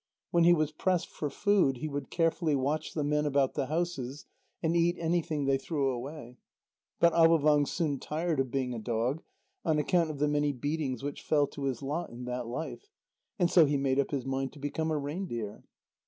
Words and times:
When 0.31 0.45
he 0.45 0.53
was 0.55 0.71
pressed 0.71 1.09
for 1.11 1.29
food, 1.29 1.77
he 1.77 1.87
would 1.87 2.09
carefully 2.09 2.55
watch 2.55 2.95
the 2.95 3.03
men 3.03 3.27
about 3.27 3.53
the 3.53 3.67
houses, 3.67 4.25
and 4.63 4.75
eat 4.75 4.95
anything 4.97 5.45
they 5.45 5.59
threw 5.59 5.91
away. 5.91 6.39
But 6.99 7.13
Avôvang 7.13 7.67
soon 7.67 7.99
tired 7.99 8.39
of 8.39 8.49
being 8.49 8.73
a 8.73 8.79
dog, 8.79 9.21
on 9.63 9.77
account 9.77 10.09
of 10.09 10.17
the 10.17 10.27
many 10.27 10.53
beatings 10.53 11.03
which 11.03 11.21
fell 11.21 11.45
to 11.49 11.65
his 11.65 11.83
lot 11.83 12.09
in 12.09 12.25
that 12.25 12.47
life. 12.47 12.89
And 13.37 13.51
so 13.51 13.67
he 13.67 13.77
made 13.77 13.99
up 13.99 14.09
his 14.09 14.25
mind 14.25 14.53
to 14.53 14.59
become 14.59 14.89
a 14.89 14.97
reindeer. 14.97 15.65